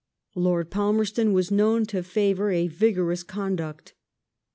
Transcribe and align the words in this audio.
Lord 0.33 0.71
Falmerston 0.71 1.31
was 1.31 1.51
known 1.51 1.85
to 1.85 2.01
favour 2.01 2.49
a 2.49 2.65
vigo 2.65 3.03
rous 3.03 3.21
conduct. 3.21 3.93